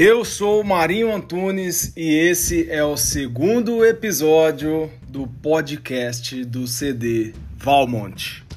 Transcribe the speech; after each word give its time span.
Eu 0.00 0.24
sou 0.24 0.62
Marinho 0.62 1.12
Antunes 1.12 1.92
e 1.96 2.14
esse 2.14 2.70
é 2.70 2.84
o 2.84 2.96
segundo 2.96 3.84
episódio 3.84 4.90
do 5.08 5.26
podcast 5.26 6.44
do 6.44 6.66
CD 6.66 7.32
Valmont. 7.56 8.47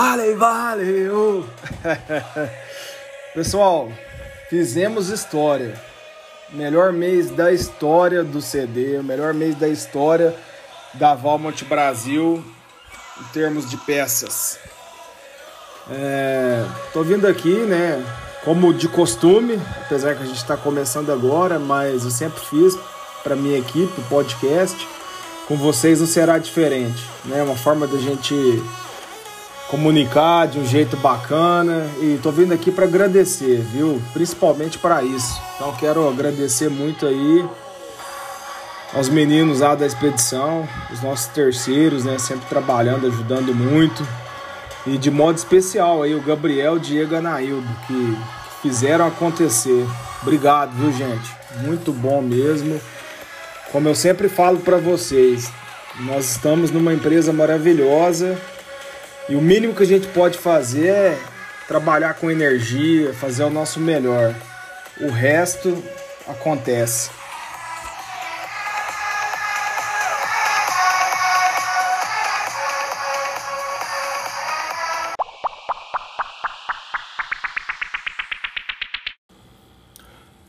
Vale, 0.00 0.32
valeu! 0.36 1.44
Pessoal, 3.34 3.90
fizemos 4.48 5.08
história. 5.08 5.74
Melhor 6.50 6.92
mês 6.92 7.32
da 7.32 7.52
história 7.52 8.22
do 8.22 8.40
CD, 8.40 9.02
melhor 9.02 9.34
mês 9.34 9.56
da 9.56 9.66
história 9.66 10.36
da 10.94 11.16
Valmont 11.16 11.64
Brasil 11.64 12.44
em 13.20 13.24
termos 13.32 13.68
de 13.68 13.76
peças. 13.76 14.60
É, 15.90 16.64
tô 16.92 17.02
vindo 17.02 17.26
aqui, 17.26 17.56
né? 17.66 18.00
Como 18.44 18.72
de 18.72 18.86
costume, 18.86 19.60
apesar 19.84 20.14
que 20.14 20.22
a 20.22 20.26
gente 20.26 20.36
está 20.36 20.56
começando 20.56 21.10
agora, 21.10 21.58
mas 21.58 22.04
eu 22.04 22.10
sempre 22.12 22.40
fiz 22.42 22.78
para 23.24 23.34
minha 23.34 23.58
equipe, 23.58 24.00
o 24.00 24.04
podcast 24.04 24.88
com 25.48 25.56
vocês 25.56 25.98
não 25.98 26.06
será 26.06 26.38
diferente, 26.38 27.04
né? 27.24 27.42
Uma 27.42 27.56
forma 27.56 27.84
da 27.84 27.98
gente 27.98 28.62
comunicar 29.68 30.46
de 30.46 30.58
um 30.58 30.64
jeito 30.64 30.96
bacana 30.96 31.86
e 32.00 32.18
tô 32.22 32.30
vindo 32.30 32.52
aqui 32.52 32.70
para 32.70 32.84
agradecer, 32.84 33.60
viu? 33.60 34.02
Principalmente 34.12 34.78
para 34.78 35.02
isso. 35.02 35.40
Então 35.54 35.72
quero 35.76 36.08
agradecer 36.08 36.70
muito 36.70 37.06
aí 37.06 37.46
aos 38.94 39.08
meninos 39.08 39.60
lá 39.60 39.74
da 39.74 39.86
expedição, 39.86 40.66
os 40.90 41.02
nossos 41.02 41.26
terceiros, 41.26 42.04
né? 42.04 42.18
Sempre 42.18 42.46
trabalhando, 42.48 43.06
ajudando 43.06 43.54
muito. 43.54 44.06
E 44.86 44.96
de 44.96 45.10
modo 45.10 45.36
especial 45.36 46.02
aí 46.02 46.14
o 46.14 46.22
Gabriel, 46.22 46.78
Diego 46.78 47.14
Anaildo, 47.14 47.68
que 47.86 48.16
fizeram 48.62 49.06
acontecer. 49.06 49.86
Obrigado, 50.22 50.72
viu, 50.72 50.90
gente? 50.92 51.30
Muito 51.62 51.92
bom 51.92 52.22
mesmo. 52.22 52.80
Como 53.70 53.86
eu 53.86 53.94
sempre 53.94 54.30
falo 54.30 54.58
para 54.60 54.78
vocês, 54.78 55.52
nós 56.00 56.30
estamos 56.30 56.70
numa 56.70 56.94
empresa 56.94 57.34
maravilhosa 57.34 58.38
e 59.28 59.36
o 59.36 59.42
mínimo 59.42 59.74
que 59.74 59.82
a 59.82 59.86
gente 59.86 60.06
pode 60.08 60.38
fazer 60.38 60.88
é 60.88 61.18
trabalhar 61.66 62.14
com 62.14 62.30
energia, 62.30 63.12
fazer 63.12 63.44
o 63.44 63.50
nosso 63.50 63.78
melhor. 63.78 64.34
O 65.02 65.10
resto 65.10 65.82
acontece. 66.26 67.10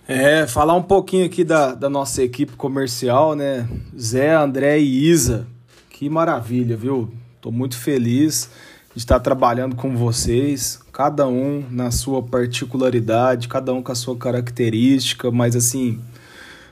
É, 0.07 0.47
falar 0.47 0.73
um 0.73 0.81
pouquinho 0.81 1.25
aqui 1.25 1.43
da, 1.43 1.75
da 1.75 1.89
nossa 1.89 2.23
equipe 2.23 2.53
comercial, 2.53 3.35
né? 3.35 3.67
Zé, 3.95 4.33
André 4.33 4.79
e 4.79 5.07
Isa. 5.07 5.45
Que 5.89 6.09
maravilha, 6.09 6.77
viu? 6.77 7.13
Tô 7.41 7.51
muito 7.51 7.77
feliz 7.77 8.49
de 8.93 8.99
estar 8.99 9.19
trabalhando 9.19 9.75
com 9.75 9.95
vocês, 9.95 10.79
cada 10.91 11.27
um 11.27 11.63
na 11.71 11.91
sua 11.91 12.21
particularidade, 12.21 13.47
cada 13.47 13.73
um 13.73 13.81
com 13.81 13.91
a 13.91 13.95
sua 13.95 14.17
característica, 14.17 15.31
mas 15.31 15.55
assim, 15.55 15.99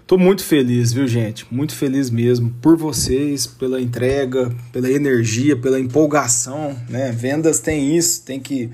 tô 0.06 0.18
muito 0.18 0.44
feliz, 0.44 0.92
viu, 0.92 1.08
gente? 1.08 1.46
Muito 1.50 1.74
feliz 1.74 2.10
mesmo 2.10 2.54
por 2.62 2.76
vocês, 2.76 3.48
pela 3.48 3.82
entrega, 3.82 4.54
pela 4.74 4.92
energia, 4.92 5.56
pela 5.56 5.80
empolgação, 5.80 6.76
né? 6.90 7.12
Vendas 7.12 7.60
tem 7.60 7.96
isso, 7.96 8.24
tem 8.24 8.40
que 8.40 8.70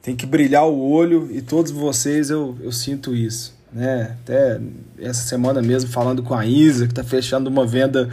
tem 0.00 0.16
que 0.16 0.26
brilhar 0.26 0.66
o 0.66 0.90
olho 0.90 1.28
e 1.30 1.40
todos 1.40 1.70
vocês 1.70 2.28
eu, 2.28 2.56
eu 2.60 2.72
sinto 2.72 3.14
isso 3.14 3.54
né? 3.72 4.16
Até 4.20 4.60
essa 4.98 5.22
semana 5.22 5.62
mesmo 5.62 5.90
falando 5.90 6.22
com 6.22 6.34
a 6.34 6.44
Isa, 6.44 6.86
que 6.86 6.92
está 6.92 7.02
fechando 7.02 7.48
uma 7.48 7.66
venda 7.66 8.10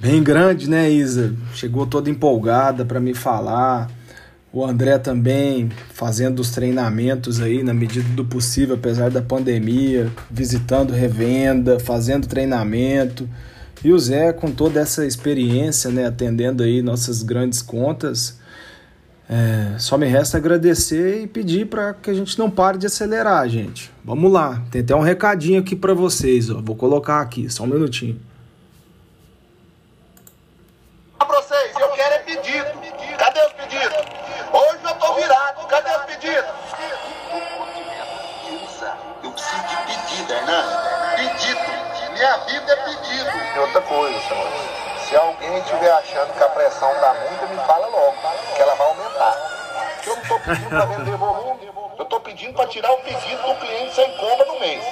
bem 0.00 0.22
grande, 0.22 0.68
né, 0.68 0.90
Isa? 0.90 1.34
Chegou 1.54 1.86
toda 1.86 2.10
empolgada 2.10 2.84
para 2.84 3.00
me 3.00 3.14
falar. 3.14 3.90
O 4.52 4.64
André 4.64 4.98
também 4.98 5.70
fazendo 5.92 6.40
os 6.40 6.50
treinamentos 6.50 7.40
aí 7.40 7.62
na 7.62 7.74
medida 7.74 8.08
do 8.14 8.24
possível, 8.24 8.76
apesar 8.76 9.10
da 9.10 9.20
pandemia, 9.20 10.10
visitando 10.30 10.92
revenda, 10.92 11.78
fazendo 11.78 12.26
treinamento. 12.26 13.28
E 13.84 13.92
o 13.92 13.98
Zé 13.98 14.32
com 14.32 14.50
toda 14.50 14.80
essa 14.80 15.06
experiência, 15.06 15.90
né, 15.90 16.06
atendendo 16.06 16.62
aí 16.62 16.82
nossas 16.82 17.22
grandes 17.22 17.62
contas. 17.62 18.38
É, 19.30 19.78
só 19.78 19.98
me 19.98 20.06
resta 20.06 20.38
agradecer 20.38 21.22
e 21.22 21.26
pedir 21.26 21.66
para 21.66 21.92
que 21.92 22.10
a 22.10 22.14
gente 22.14 22.38
não 22.38 22.50
pare 22.50 22.78
de 22.78 22.86
acelerar, 22.86 23.46
gente. 23.48 23.90
Vamos 24.02 24.32
lá, 24.32 24.62
tem 24.70 24.80
até 24.80 24.96
um 24.96 25.02
recadinho 25.02 25.60
aqui 25.60 25.76
para 25.76 25.92
vocês, 25.92 26.48
ó. 26.48 26.62
Vou 26.62 26.74
colocar 26.74 27.20
aqui, 27.20 27.50
só 27.50 27.64
um 27.64 27.66
minutinho. 27.66 28.18
Para 31.18 31.42
vocês, 31.42 31.72
eu 31.78 31.88
quero 31.90 32.14
é 32.14 32.18
pedido. 32.20 32.66
Cadê 33.18 33.40
os 33.40 33.52
pedidos? 33.52 33.98
Hoje 34.50 34.78
eu 34.82 34.94
tô 34.94 35.14
virado. 35.14 35.68
Cadê 35.68 35.90
os 35.90 36.04
pedidos? 36.06 36.58
Eu 39.22 39.30
preciso 39.32 39.62
de 39.66 39.76
pedido, 39.86 40.32
Hernani. 40.32 40.72
Pedido. 41.16 42.12
Minha 42.12 42.36
vida 42.38 42.72
é 42.72 42.76
pedido. 42.76 43.30
E 43.54 43.58
outra 43.58 43.80
coisa, 43.82 44.20
senhor. 44.28 44.48
Se 45.08 45.16
alguém 45.16 45.58
estiver 45.58 45.90
achando 45.90 46.34
que 46.34 46.42
a 46.42 46.48
pressão 46.48 46.92
tá 47.00 47.14
muita, 47.14 47.46
me 47.46 47.56
fala 47.66 47.86
logo, 47.86 48.14
que 48.54 48.62
ela 48.62 48.74
vai 48.74 48.86
aumentar. 48.88 49.36
Eu 50.06 50.16
não 50.16 50.22
tô 50.24 50.40
pedindo 50.40 50.68
para 50.68 50.84
vender 50.84 51.16
volume. 51.16 51.72
Eu 51.98 52.04
tô 52.04 52.20
pedindo 52.20 52.54
para 52.54 52.66
tirar 52.66 52.92
o 52.92 52.98
pedido 52.98 53.42
do 53.42 53.54
cliente 53.56 53.94
sem 53.94 54.16
compra 54.16 54.44
no 54.46 54.60
mês. 54.60 54.84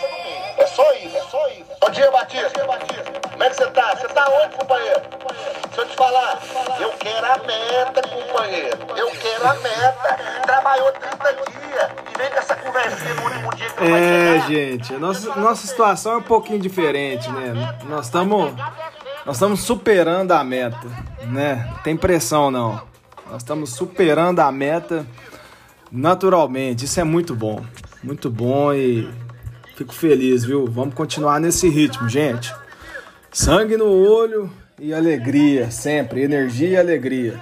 É 0.56 0.66
só 0.66 0.90
isso, 0.94 1.16
é 1.16 1.22
só 1.22 1.48
isso. 1.48 1.66
Bom 1.80 1.90
dia, 1.90 2.10
Batista. 2.10 2.50
Como 3.30 3.44
é 3.44 3.50
que 3.50 3.56
você 3.56 3.66
tá? 3.66 3.94
Você 3.94 4.08
tá 4.08 4.24
onde, 4.30 4.56
companheiro? 4.56 5.02
Deixa 5.66 5.80
eu 5.82 5.88
te 5.88 5.96
falar. 5.96 6.38
Eu 6.80 6.90
quero 6.92 7.26
a 7.26 7.38
meta, 7.38 8.08
companheiro. 8.08 8.78
Eu 8.96 9.10
quero 9.10 9.48
a 9.48 9.54
meta. 9.54 10.18
Trabalhou 10.42 10.92
30 10.92 11.32
dias. 11.34 11.90
E 12.14 12.18
vem 12.18 12.30
com 12.30 12.38
essa 12.38 12.56
conversinha 12.56 13.14
É, 13.78 14.42
gente, 14.48 14.94
a 14.94 14.98
nossa, 14.98 15.36
nossa 15.36 15.66
situação 15.66 16.12
é 16.12 16.16
um 16.16 16.22
pouquinho 16.22 16.58
diferente, 16.58 17.30
né? 17.30 17.78
Nós 17.88 18.06
estamos 18.06 18.52
nós 19.24 19.36
estamos 19.36 19.60
superando 19.60 20.32
a 20.32 20.42
meta, 20.44 20.86
né? 21.26 21.74
Tem 21.82 21.96
pressão 21.96 22.50
não. 22.50 22.80
Nós 23.30 23.42
estamos 23.42 23.70
superando 23.70 24.40
a 24.40 24.50
meta 24.52 25.06
naturalmente. 25.90 26.84
Isso 26.84 27.00
é 27.00 27.04
muito 27.04 27.34
bom. 27.34 27.64
Muito 28.02 28.30
bom 28.30 28.72
e 28.72 29.08
fico 29.74 29.92
feliz, 29.92 30.44
viu? 30.44 30.66
Vamos 30.66 30.94
continuar 30.94 31.40
nesse 31.40 31.68
ritmo, 31.68 32.08
gente. 32.08 32.54
Sangue 33.32 33.76
no 33.76 33.86
olho 33.86 34.50
e 34.78 34.94
alegria, 34.94 35.70
sempre. 35.70 36.22
Energia 36.22 36.68
e 36.68 36.76
alegria. 36.76 37.40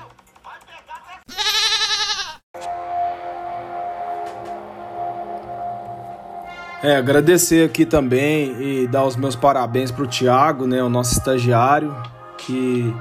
É, 6.84 6.96
agradecer 6.96 7.64
aqui 7.64 7.86
também 7.86 8.82
e 8.82 8.86
dar 8.86 9.06
os 9.06 9.16
meus 9.16 9.34
parabéns 9.34 9.90
para 9.90 10.04
o 10.04 10.06
Tiago, 10.06 10.66
né, 10.66 10.82
o 10.82 10.88
nosso 10.90 11.14
estagiário, 11.14 11.96
que 12.36 12.94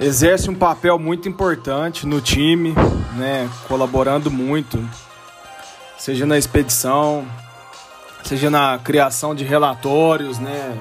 exerce 0.00 0.50
um 0.50 0.56
papel 0.56 0.98
muito 0.98 1.28
importante 1.28 2.04
no 2.04 2.20
time, 2.20 2.74
né, 3.16 3.48
colaborando 3.68 4.28
muito, 4.28 4.84
seja 5.96 6.26
na 6.26 6.36
expedição, 6.36 7.24
seja 8.24 8.50
na 8.50 8.76
criação 8.82 9.36
de 9.36 9.44
relatórios, 9.44 10.40
né, 10.40 10.76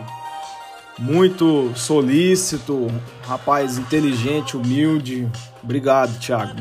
muito 0.98 1.74
solícito, 1.76 2.88
rapaz 3.28 3.78
inteligente, 3.78 4.58
humilde. 4.58 5.30
Obrigado, 5.62 6.18
Tiago. 6.18 6.60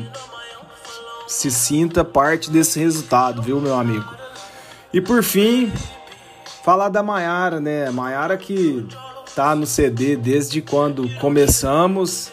Se 1.27 1.49
sinta 1.49 2.05
parte 2.05 2.51
desse 2.51 2.79
resultado, 2.79 3.41
viu, 3.41 3.59
meu 3.59 3.73
amigo? 3.73 4.24
E 4.95 5.01
por 5.01 5.21
fim, 5.21 5.69
falar 6.63 6.87
da 6.87 7.03
Maiara, 7.03 7.59
né? 7.59 7.91
Maiara 7.91 8.37
que 8.37 8.87
está 9.27 9.53
no 9.53 9.65
CD 9.65 10.15
desde 10.15 10.61
quando 10.61 11.13
começamos 11.19 12.31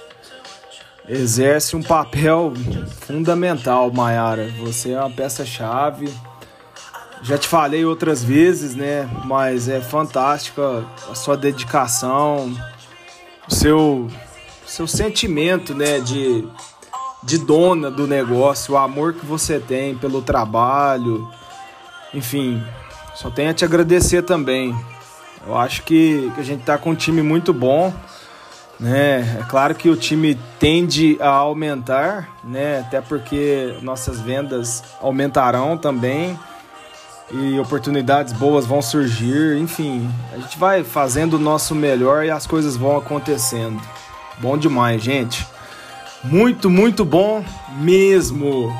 exerce 1.08 1.74
um 1.74 1.82
papel 1.82 2.52
fundamental, 3.00 3.90
Mayara. 3.92 4.48
Você 4.60 4.92
é 4.92 5.00
uma 5.00 5.10
peça-chave. 5.10 6.08
Já 7.24 7.36
te 7.36 7.48
falei 7.48 7.84
outras 7.84 8.22
vezes, 8.22 8.76
né? 8.76 9.10
Mas 9.24 9.68
é 9.68 9.80
fantástica 9.80 10.84
a 11.10 11.16
sua 11.16 11.36
dedicação, 11.36 12.56
o 13.48 13.52
seu, 13.52 14.06
seu 14.64 14.86
sentimento, 14.86 15.74
né? 15.74 15.98
De, 15.98 16.46
de 17.24 17.38
dona 17.38 17.90
do 17.90 18.06
negócio, 18.06 18.74
o 18.74 18.78
amor 18.78 19.14
que 19.14 19.26
você 19.26 19.58
tem 19.58 19.96
pelo 19.96 20.22
trabalho. 20.22 21.28
Enfim, 22.14 22.62
só 23.14 23.30
tenho 23.30 23.50
a 23.50 23.54
te 23.54 23.64
agradecer 23.64 24.22
também. 24.22 24.74
Eu 25.46 25.56
acho 25.56 25.82
que, 25.82 26.30
que 26.34 26.40
a 26.40 26.44
gente 26.44 26.62
tá 26.62 26.78
com 26.78 26.90
um 26.90 26.94
time 26.94 27.22
muito 27.22 27.52
bom. 27.52 27.92
Né? 28.78 29.38
É 29.40 29.44
claro 29.48 29.74
que 29.74 29.88
o 29.88 29.96
time 29.96 30.38
tende 30.58 31.16
a 31.20 31.28
aumentar, 31.28 32.28
né? 32.42 32.80
Até 32.80 33.00
porque 33.00 33.76
nossas 33.80 34.20
vendas 34.20 34.82
aumentarão 35.00 35.76
também 35.76 36.36
e 37.30 37.58
oportunidades 37.58 38.32
boas 38.32 38.66
vão 38.66 38.82
surgir. 38.82 39.56
Enfim, 39.58 40.10
a 40.32 40.38
gente 40.38 40.58
vai 40.58 40.82
fazendo 40.82 41.34
o 41.34 41.38
nosso 41.38 41.74
melhor 41.74 42.24
e 42.24 42.30
as 42.30 42.46
coisas 42.46 42.76
vão 42.76 42.96
acontecendo. 42.96 43.80
Bom 44.38 44.58
demais, 44.58 45.02
gente. 45.02 45.46
Muito, 46.24 46.68
muito 46.68 47.04
bom 47.04 47.44
mesmo. 47.78 48.74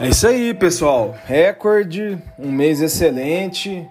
É 0.00 0.08
isso 0.08 0.26
aí, 0.26 0.54
pessoal. 0.54 1.14
Recorde, 1.26 2.18
um 2.38 2.50
mês 2.50 2.80
excelente. 2.80 3.86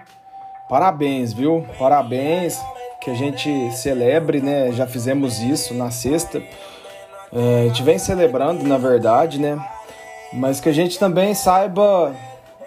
Parabéns, 0.68 1.32
viu? 1.32 1.66
Parabéns. 1.78 2.60
Que 3.00 3.12
a 3.12 3.14
gente 3.14 3.72
celebre, 3.72 4.42
né? 4.42 4.72
Já 4.72 4.88
fizemos 4.88 5.40
isso 5.40 5.74
na 5.74 5.92
sexta. 5.92 6.42
É, 7.32 7.62
a 7.62 7.68
gente 7.68 7.84
vem 7.84 8.00
celebrando, 8.00 8.68
na 8.68 8.78
verdade, 8.78 9.40
né? 9.40 9.64
Mas 10.34 10.60
que 10.60 10.70
a 10.70 10.74
gente 10.74 10.98
também 10.98 11.34
saiba 11.34 12.14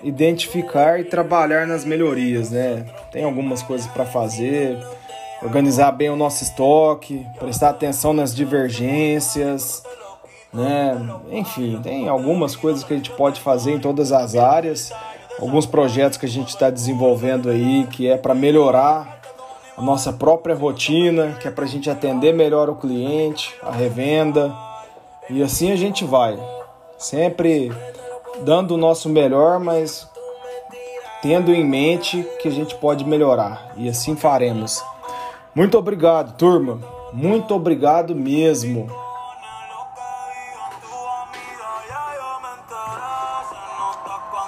identificar 0.02 1.00
e 1.00 1.04
trabalhar 1.04 1.66
nas 1.66 1.84
melhorias, 1.84 2.50
né? 2.50 2.84
Tem 3.10 3.24
algumas 3.24 3.62
coisas 3.62 3.86
para 3.88 4.06
fazer, 4.06 4.78
organizar 5.42 5.90
bem 5.92 6.08
o 6.08 6.16
nosso 6.16 6.44
estoque, 6.44 7.26
prestar 7.38 7.70
atenção 7.70 8.12
nas 8.12 8.34
divergências 8.34 9.82
né? 10.54 10.96
Enfim, 11.32 11.80
tem 11.82 12.08
algumas 12.08 12.54
coisas 12.54 12.84
que 12.84 12.94
a 12.94 12.96
gente 12.96 13.10
pode 13.10 13.40
fazer 13.40 13.72
em 13.72 13.80
todas 13.80 14.12
as 14.12 14.36
áreas, 14.36 14.92
alguns 15.40 15.66
projetos 15.66 16.16
que 16.16 16.26
a 16.26 16.28
gente 16.28 16.50
está 16.50 16.70
desenvolvendo 16.70 17.50
aí 17.50 17.86
que 17.90 18.08
é 18.08 18.16
para 18.16 18.34
melhorar 18.34 19.20
a 19.76 19.82
nossa 19.82 20.12
própria 20.12 20.54
rotina, 20.54 21.36
que 21.40 21.48
é 21.48 21.50
para 21.50 21.64
a 21.64 21.68
gente 21.68 21.90
atender 21.90 22.32
melhor 22.32 22.70
o 22.70 22.76
cliente, 22.76 23.52
a 23.60 23.72
revenda 23.72 24.54
e 25.28 25.42
assim 25.42 25.72
a 25.72 25.76
gente 25.76 26.04
vai, 26.04 26.38
sempre 26.96 27.72
dando 28.44 28.74
o 28.74 28.78
nosso 28.78 29.08
melhor, 29.08 29.58
mas 29.58 30.08
tendo 31.20 31.52
em 31.52 31.64
mente 31.64 32.24
que 32.40 32.46
a 32.46 32.50
gente 32.52 32.76
pode 32.76 33.04
melhorar 33.04 33.72
e 33.76 33.88
assim 33.88 34.14
faremos. 34.14 34.80
Muito 35.52 35.76
obrigado, 35.76 36.36
turma. 36.36 36.78
Muito 37.12 37.54
obrigado 37.54 38.14
mesmo. 38.14 38.88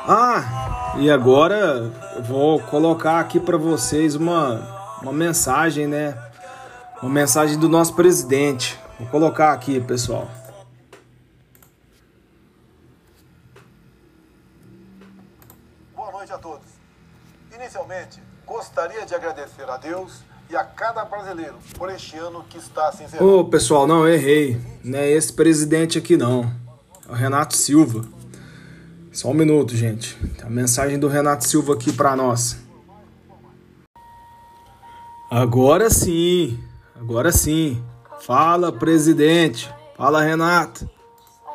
Ah, 0.08 0.94
e 0.98 1.10
agora 1.10 1.92
eu 2.14 2.22
vou 2.22 2.60
colocar 2.60 3.18
aqui 3.18 3.40
para 3.40 3.56
vocês 3.56 4.14
uma, 4.14 4.98
uma 5.02 5.12
mensagem, 5.12 5.88
né? 5.88 6.16
Uma 7.02 7.10
mensagem 7.10 7.58
do 7.58 7.68
nosso 7.68 7.92
presidente. 7.92 8.78
Vou 9.00 9.08
colocar 9.08 9.52
aqui, 9.52 9.80
pessoal. 9.80 10.30
Boa 15.96 16.12
noite 16.12 16.32
a 16.32 16.38
todos. 16.38 16.68
Inicialmente, 17.52 18.22
gostaria 18.46 19.04
de 19.04 19.12
agradecer 19.12 19.68
a 19.68 19.76
Deus 19.76 20.22
e 20.48 20.56
a 20.56 20.62
cada 20.62 21.04
brasileiro 21.04 21.56
por 21.76 21.90
este 21.90 22.16
ano 22.16 22.44
que 22.48 22.58
está 22.58 22.92
se 22.92 23.02
encerrando. 23.02 23.40
Ô, 23.40 23.44
pessoal, 23.44 23.88
não, 23.88 24.06
errei. 24.06 24.60
Não 24.84 25.00
é 25.00 25.10
esse 25.10 25.32
presidente 25.32 25.98
aqui, 25.98 26.16
não. 26.16 26.48
É 27.08 27.10
o 27.10 27.14
Renato 27.14 27.56
Silva. 27.56 28.06
Só 29.16 29.28
um 29.28 29.32
minuto, 29.32 29.74
gente. 29.74 30.14
A 30.44 30.50
mensagem 30.50 30.98
do 30.98 31.08
Renato 31.08 31.46
Silva 31.46 31.72
aqui 31.72 31.90
para 31.90 32.14
nós. 32.14 32.58
Agora 35.30 35.88
sim, 35.88 36.62
agora 36.94 37.32
sim. 37.32 37.82
Fala, 38.20 38.70
presidente. 38.70 39.72
Fala, 39.96 40.20
Renato. 40.20 40.86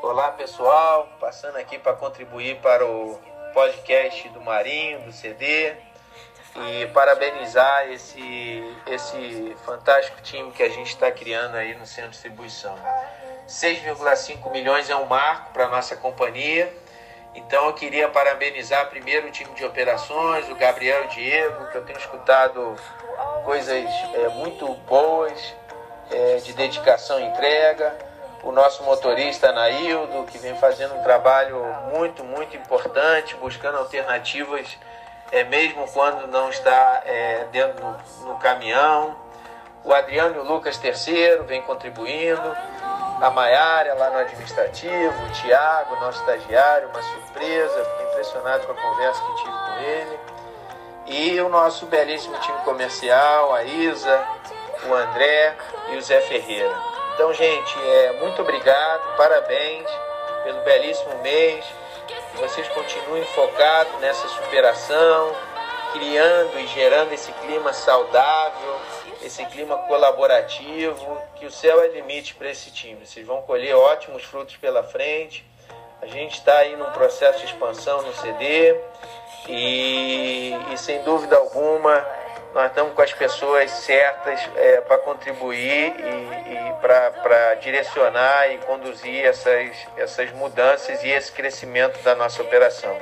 Olá, 0.02 0.32
pessoal. 0.32 1.08
Passando 1.20 1.58
aqui 1.58 1.78
para 1.78 1.94
contribuir 1.94 2.58
para 2.62 2.84
o 2.84 3.20
podcast 3.54 4.28
do 4.30 4.42
Marinho, 4.42 5.06
do 5.06 5.12
CD. 5.12 5.74
E 6.56 6.88
parabenizar 6.88 7.92
esse, 7.92 8.74
esse 8.88 9.56
fantástico 9.64 10.20
time 10.24 10.50
que 10.50 10.64
a 10.64 10.70
gente 10.70 10.88
está 10.88 11.12
criando 11.12 11.54
aí 11.54 11.78
no 11.78 11.86
centro 11.86 12.10
de 12.10 12.16
distribuição. 12.16 12.76
6,5 13.48 14.52
milhões 14.52 14.90
é 14.90 14.96
um 14.96 15.06
marco 15.06 15.54
para 15.54 15.70
nossa 15.70 15.96
companhia 15.96 16.82
então 17.34 17.68
eu 17.68 17.74
queria 17.74 18.10
parabenizar 18.10 18.90
primeiro 18.90 19.28
o 19.28 19.32
time 19.32 19.54
de 19.56 19.64
operações, 19.64 20.50
o 20.50 20.56
Gabriel 20.56 21.04
e 21.04 21.06
o 21.06 21.10
Diego, 21.10 21.68
que 21.72 21.78
eu 21.78 21.86
tenho 21.86 21.98
escutado 21.98 22.76
coisas 23.46 23.86
é, 24.14 24.28
muito 24.30 24.68
boas 24.88 25.54
é, 26.12 26.38
de 26.38 26.54
dedicação 26.54 27.20
e 27.20 27.24
entrega. 27.24 27.98
O 28.44 28.52
nosso 28.52 28.84
motorista 28.84 29.52
Naildo, 29.52 30.26
que 30.26 30.38
vem 30.40 30.56
fazendo 30.56 30.96
um 30.96 31.04
trabalho 31.04 31.64
muito, 31.94 32.24
muito 32.24 32.58
importante, 32.58 33.36
buscando 33.36 33.78
alternativas, 33.78 34.78
é, 35.32 35.44
mesmo 35.44 35.88
quando 35.94 36.28
não 36.28 36.50
está 36.50 37.02
é, 37.06 37.46
dentro 37.52 37.82
no, 37.86 38.28
no 38.28 38.40
caminhão. 38.40 39.16
O 39.84 39.94
Adriano 39.94 40.36
e 40.36 40.40
o 40.40 40.44
Lucas 40.44 40.78
terceiro 40.78 41.44
vem 41.46 41.62
contribuindo 41.62 42.56
a 43.22 43.30
Maiara 43.30 43.94
lá 43.94 44.10
no 44.10 44.18
administrativo, 44.18 45.24
o 45.24 45.32
Tiago, 45.32 45.96
nosso 45.98 46.20
estagiário, 46.22 46.90
uma 46.90 47.02
surpresa, 47.04 47.86
fiquei 47.86 48.12
impressionado 48.12 48.66
com 48.66 48.72
a 48.72 48.76
conversa 48.76 49.22
que 49.22 49.36
tive 49.36 49.52
com 49.52 49.84
ele. 49.84 50.20
E 51.06 51.42
o 51.42 51.48
nosso 51.48 51.86
belíssimo 51.86 52.36
time 52.40 52.58
comercial, 52.60 53.54
a 53.54 53.64
Isa, 53.64 54.28
o 54.90 54.94
André 54.94 55.56
e 55.92 55.98
o 55.98 56.02
Zé 56.02 56.20
Ferreira. 56.22 56.76
Então, 57.14 57.32
gente, 57.34 57.80
é, 57.80 58.14
muito 58.14 58.42
obrigado, 58.42 59.16
parabéns 59.16 59.88
pelo 60.44 60.62
belíssimo 60.62 61.16
mês. 61.22 61.64
Que 62.08 62.38
vocês 62.38 62.68
continuem 62.70 63.24
focados 63.26 63.94
nessa 64.00 64.28
superação, 64.30 65.36
criando 65.94 66.60
e 66.60 66.66
gerando 66.68 67.14
esse 67.14 67.32
clima 67.34 67.72
saudável, 67.72 68.80
esse 69.24 69.46
clima 69.46 69.78
colaborativo, 69.78 71.22
que 71.36 71.46
o 71.46 71.52
céu 71.52 71.82
é 71.82 71.88
limite 71.90 72.34
para 72.36 72.50
esse 72.50 72.72
time. 72.72 73.06
Vocês 73.06 73.26
vão 73.26 73.42
colher 73.44 73.76
ótimos 73.76 74.24
frutos 74.24 74.58
pela 74.58 74.84
frente. 74.84 75.46
A 76.02 76.08
gente 76.08 76.34
está 76.34 76.58
aí 76.58 76.76
num 76.76 76.92
processo 76.92 77.40
de 77.40 77.46
expansão 77.46 78.02
no 78.02 78.14
CD 78.14 78.76
e, 79.48 80.54
e 80.74 80.78
sem 80.78 81.04
dúvida 81.04 81.38
alguma 81.38 82.06
nós 82.54 82.68
estamos 82.68 82.94
com 82.94 83.02
as 83.02 83.14
pessoas 83.14 83.72
certas 83.72 84.42
é, 84.58 84.82
para 84.82 84.98
contribuir 84.98 85.96
e, 85.96 86.54
e 86.54 86.74
para 86.82 87.56
direcionar 87.56 88.52
e 88.52 88.58
conduzir 88.58 89.24
essas, 89.24 89.72
essas 89.96 90.32
mudanças 90.32 91.02
e 91.02 91.10
esse 91.10 91.32
crescimento 91.32 92.02
da 92.04 92.14
nossa 92.14 92.42
operação. 92.42 92.94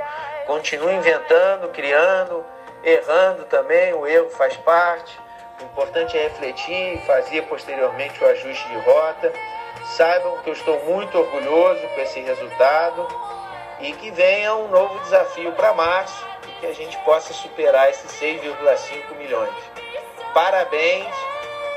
Continue 0.46 0.94
inventando, 0.94 1.70
criando, 1.70 2.46
errando 2.84 3.46
também, 3.46 3.92
o 3.94 4.06
erro 4.06 4.30
faz 4.30 4.56
parte 4.58 5.18
o 5.62 5.66
importante 5.66 6.18
é 6.18 6.24
refletir 6.24 6.96
e 6.96 6.98
fazer 7.06 7.44
posteriormente 7.44 8.24
o 8.24 8.28
ajuste 8.28 8.68
de 8.70 8.78
rota. 8.78 9.34
Saibam 9.98 10.38
que 10.40 10.50
eu 10.50 10.54
estou 10.54 10.80
muito 10.86 11.18
orgulhoso 11.18 11.82
com 11.96 12.02
esse 12.02 12.20
resultado 12.22 13.08
e 13.80 13.92
que 13.94 14.12
venha 14.12 14.56
um 14.56 14.68
novo 14.68 15.00
desafio 15.00 15.52
para 15.54 15.74
março 15.74 16.26
e 16.48 16.52
que 16.60 16.66
a 16.66 16.74
gente 16.74 16.98
possa 17.00 17.34
superar 17.34 17.90
esses 17.90 18.12
6,5 18.20 19.16
milhões. 19.18 19.54
Parabéns 20.34 21.16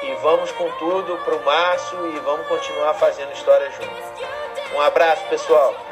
e 0.03 0.15
vamos 0.23 0.51
com 0.53 0.71
tudo 0.73 1.17
para 1.25 1.35
o 1.35 1.45
março 1.45 1.97
e 2.09 2.21
vamos 2.21 2.47
continuar 2.49 2.95
fazendo 2.95 3.33
história 3.33 3.71
juntos. 3.71 4.27
Um 4.75 4.81
abraço, 4.81 5.25
pessoal. 5.27 5.92